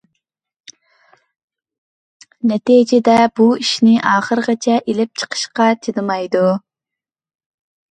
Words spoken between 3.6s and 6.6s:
ئىشنى ئاخىرىغىچە ئېلىپ چىقىشقا چىدىمايدۇ.